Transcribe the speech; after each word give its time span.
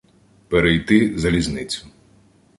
перейти 0.49 1.17
залізницю. 1.19 1.87